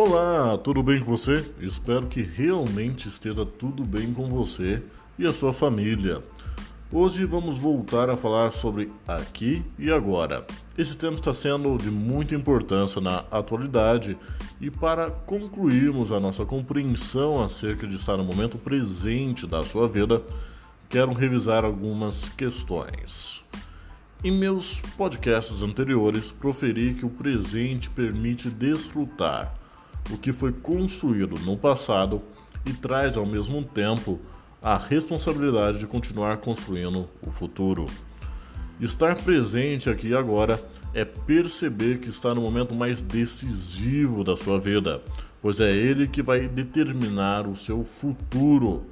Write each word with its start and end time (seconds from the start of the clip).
Olá, 0.00 0.56
tudo 0.56 0.80
bem 0.80 1.00
com 1.00 1.06
você? 1.06 1.44
Espero 1.60 2.06
que 2.06 2.22
realmente 2.22 3.08
esteja 3.08 3.44
tudo 3.44 3.82
bem 3.82 4.14
com 4.14 4.28
você 4.28 4.80
e 5.18 5.26
a 5.26 5.32
sua 5.32 5.52
família. 5.52 6.22
Hoje 6.92 7.24
vamos 7.24 7.58
voltar 7.58 8.08
a 8.08 8.16
falar 8.16 8.52
sobre 8.52 8.92
aqui 9.08 9.64
e 9.76 9.90
agora. 9.90 10.46
Esse 10.78 10.96
tema 10.96 11.16
está 11.16 11.34
sendo 11.34 11.76
de 11.76 11.90
muita 11.90 12.36
importância 12.36 13.00
na 13.00 13.24
atualidade 13.28 14.16
e 14.60 14.70
para 14.70 15.10
concluirmos 15.10 16.12
a 16.12 16.20
nossa 16.20 16.44
compreensão 16.44 17.42
acerca 17.42 17.84
de 17.84 17.96
estar 17.96 18.16
no 18.16 18.22
momento 18.22 18.56
presente 18.56 19.48
da 19.48 19.64
sua 19.64 19.88
vida, 19.88 20.22
quero 20.88 21.12
revisar 21.12 21.64
algumas 21.64 22.28
questões. 22.36 23.42
Em 24.22 24.30
meus 24.30 24.80
podcasts 24.96 25.60
anteriores, 25.60 26.30
proferi 26.30 26.94
que 26.94 27.04
o 27.04 27.10
presente 27.10 27.90
permite 27.90 28.48
desfrutar 28.48 29.57
o 30.10 30.16
que 30.18 30.32
foi 30.32 30.52
construído 30.52 31.38
no 31.40 31.56
passado 31.56 32.22
e 32.64 32.72
traz 32.72 33.16
ao 33.16 33.26
mesmo 33.26 33.62
tempo 33.62 34.18
a 34.62 34.76
responsabilidade 34.76 35.78
de 35.78 35.86
continuar 35.86 36.38
construindo 36.38 37.08
o 37.26 37.30
futuro. 37.30 37.86
Estar 38.80 39.16
presente 39.16 39.88
aqui 39.88 40.14
agora 40.14 40.62
é 40.94 41.04
perceber 41.04 41.98
que 41.98 42.08
está 42.08 42.34
no 42.34 42.40
momento 42.40 42.74
mais 42.74 43.02
decisivo 43.02 44.24
da 44.24 44.36
sua 44.36 44.58
vida, 44.58 45.02
pois 45.40 45.60
é 45.60 45.70
ele 45.70 46.08
que 46.08 46.22
vai 46.22 46.48
determinar 46.48 47.46
o 47.46 47.56
seu 47.56 47.84
futuro. 47.84 48.82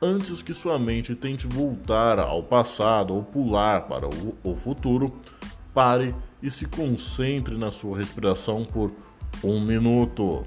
Antes 0.00 0.42
que 0.42 0.52
sua 0.52 0.78
mente 0.78 1.14
tente 1.14 1.46
voltar 1.46 2.18
ao 2.18 2.42
passado 2.42 3.14
ou 3.14 3.22
pular 3.22 3.82
para 3.82 4.06
o 4.06 4.54
futuro, 4.54 5.18
pare 5.72 6.14
e 6.42 6.50
se 6.50 6.66
concentre 6.66 7.56
na 7.56 7.70
sua 7.70 7.96
respiração 7.96 8.64
por 8.64 8.92
um 9.42 9.60
minuto. 9.60 10.44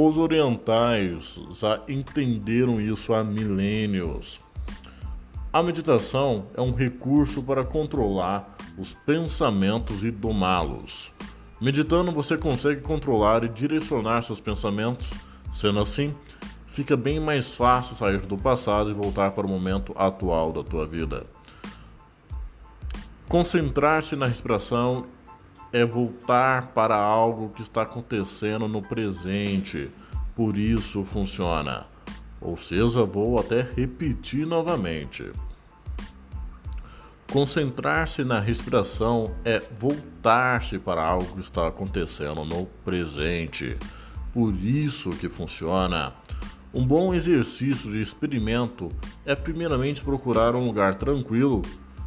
Os 0.00 0.16
orientais 0.16 1.40
já 1.58 1.80
entenderam 1.88 2.80
isso 2.80 3.12
há 3.12 3.24
milênios. 3.24 4.40
A 5.52 5.60
meditação 5.60 6.46
é 6.54 6.60
um 6.60 6.72
recurso 6.72 7.42
para 7.42 7.64
controlar 7.64 8.56
os 8.78 8.94
pensamentos 8.94 10.04
e 10.04 10.12
domá-los. 10.12 11.12
Meditando, 11.60 12.12
você 12.12 12.38
consegue 12.38 12.80
controlar 12.80 13.42
e 13.42 13.48
direcionar 13.48 14.22
seus 14.22 14.40
pensamentos. 14.40 15.10
Sendo 15.52 15.80
assim, 15.80 16.14
fica 16.68 16.96
bem 16.96 17.18
mais 17.18 17.48
fácil 17.48 17.96
sair 17.96 18.20
do 18.20 18.38
passado 18.38 18.90
e 18.90 18.94
voltar 18.94 19.32
para 19.32 19.48
o 19.48 19.50
momento 19.50 19.92
atual 19.96 20.52
da 20.52 20.62
tua 20.62 20.86
vida. 20.86 21.26
Concentrar-se 23.28 24.14
na 24.14 24.26
respiração 24.26 25.06
é 25.72 25.84
voltar 25.84 26.68
para 26.68 26.96
algo 26.96 27.50
que 27.50 27.62
está 27.62 27.82
acontecendo 27.82 28.66
no 28.68 28.82
presente. 28.82 29.90
Por 30.34 30.56
isso 30.56 31.04
funciona. 31.04 31.86
Ou 32.40 32.56
seja, 32.56 33.04
vou 33.04 33.38
até 33.38 33.60
repetir 33.60 34.46
novamente. 34.46 35.30
Concentrar-se 37.30 38.24
na 38.24 38.40
respiração 38.40 39.34
é 39.44 39.60
voltar-se 39.78 40.78
para 40.78 41.04
algo 41.04 41.34
que 41.34 41.40
está 41.40 41.66
acontecendo 41.66 42.44
no 42.44 42.64
presente. 42.84 43.76
Por 44.32 44.54
isso 44.54 45.10
que 45.10 45.28
funciona. 45.28 46.14
Um 46.72 46.86
bom 46.86 47.12
exercício 47.12 47.90
de 47.90 48.00
experimento 48.00 48.88
é 49.26 49.34
primeiramente 49.34 50.02
procurar 50.02 50.54
um 50.54 50.64
lugar 50.64 50.94
tranquilo. 50.94 51.62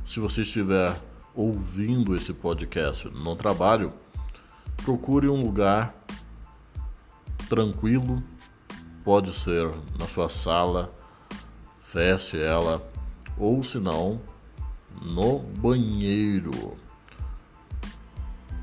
Se 0.05 0.19
você 0.19 0.41
estiver 0.41 0.95
ouvindo 1.35 2.15
esse 2.15 2.33
podcast 2.33 3.07
no 3.09 3.35
trabalho, 3.35 3.93
procure 4.83 5.29
um 5.29 5.41
lugar 5.41 5.93
tranquilo, 7.47 8.23
pode 9.03 9.33
ser 9.33 9.69
na 9.97 10.07
sua 10.07 10.29
sala, 10.29 10.93
feche 11.79 12.41
ela, 12.41 12.81
ou 13.37 13.63
se 13.63 13.79
não, 13.79 14.21
no 15.01 15.39
banheiro. 15.39 16.77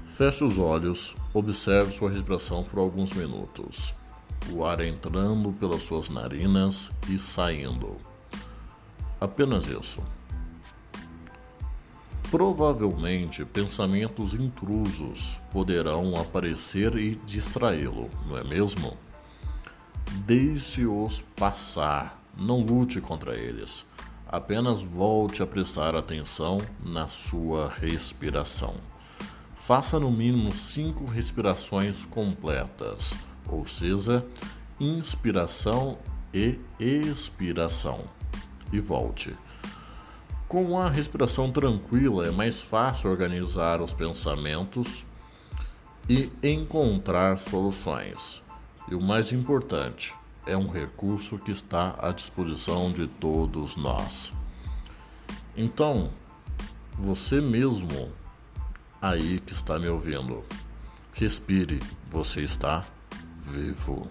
Feche 0.08 0.42
os 0.44 0.58
olhos, 0.58 1.14
observe 1.32 1.92
sua 1.92 2.10
respiração 2.10 2.64
por 2.64 2.78
alguns 2.80 3.12
minutos. 3.12 3.94
O 4.50 4.64
ar 4.64 4.80
entrando 4.80 5.52
pelas 5.52 5.82
suas 5.82 6.08
narinas 6.08 6.90
e 7.08 7.18
saindo. 7.18 7.96
Apenas 9.20 9.66
isso. 9.66 10.02
Provavelmente 12.30 13.42
pensamentos 13.42 14.34
intrusos 14.34 15.40
poderão 15.50 16.14
aparecer 16.14 16.94
e 16.96 17.14
distraí-lo, 17.24 18.10
não 18.26 18.36
é 18.36 18.44
mesmo? 18.44 18.98
Deixe-os 20.26 21.22
passar, 21.34 22.22
não 22.36 22.60
lute 22.60 23.00
contra 23.00 23.34
eles. 23.34 23.86
Apenas 24.28 24.82
volte 24.82 25.42
a 25.42 25.46
prestar 25.46 25.96
atenção 25.96 26.58
na 26.84 27.08
sua 27.08 27.70
respiração. 27.70 28.74
Faça 29.56 29.98
no 29.98 30.10
mínimo 30.10 30.52
cinco 30.52 31.06
respirações 31.06 32.04
completas, 32.04 33.10
ou 33.46 33.66
seja, 33.66 34.22
inspiração 34.78 35.98
e 36.32 36.58
expiração. 36.78 38.00
E 38.70 38.78
volte. 38.78 39.34
Com 40.48 40.78
a 40.80 40.88
respiração 40.88 41.52
tranquila, 41.52 42.26
é 42.26 42.30
mais 42.30 42.58
fácil 42.58 43.10
organizar 43.10 43.82
os 43.82 43.92
pensamentos 43.92 45.04
e 46.08 46.32
encontrar 46.42 47.36
soluções. 47.36 48.42
E 48.90 48.94
o 48.94 49.00
mais 49.00 49.30
importante, 49.30 50.14
é 50.46 50.56
um 50.56 50.66
recurso 50.66 51.38
que 51.38 51.50
está 51.50 51.94
à 52.00 52.10
disposição 52.10 52.90
de 52.90 53.06
todos 53.06 53.76
nós. 53.76 54.32
Então, 55.54 56.08
você 56.94 57.42
mesmo 57.42 58.10
aí 59.02 59.40
que 59.40 59.52
está 59.52 59.78
me 59.78 59.88
ouvindo, 59.88 60.42
respire, 61.12 61.78
você 62.10 62.40
está 62.40 62.86
vivo. 63.42 64.08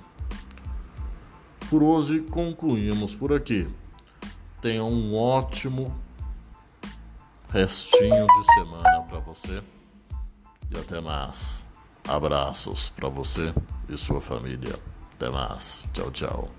Por 1.68 1.82
hoje 1.82 2.20
concluímos 2.22 3.16
por 3.16 3.34
aqui. 3.34 3.68
Tenha 4.62 4.84
um 4.84 5.16
ótimo 5.16 6.07
restinho 7.50 8.26
de 8.26 8.54
semana 8.54 9.02
para 9.04 9.20
você 9.20 9.64
e 10.72 10.78
até 10.78 11.00
mais. 11.00 11.66
Abraços 12.08 12.90
para 12.90 13.10
você 13.10 13.54
e 13.90 13.98
sua 13.98 14.22
família. 14.22 14.80
Até 15.14 15.30
mais. 15.30 15.86
Tchau, 15.94 16.12
tchau. 16.12 16.50